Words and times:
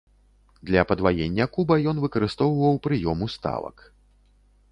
Для 0.69 0.83
падваення 0.91 1.45
куба 1.57 1.77
ён 1.91 2.01
выкарыстоўваў 2.07 2.81
прыём 2.89 3.17
уставак. 3.29 3.75